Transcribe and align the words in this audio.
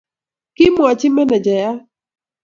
kimwochi 0.55 1.07
menejayat 1.15 1.77